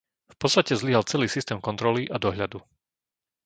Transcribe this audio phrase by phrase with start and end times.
[0.33, 2.57] V podstate zlyhal celý systém kontroly a dohľadu.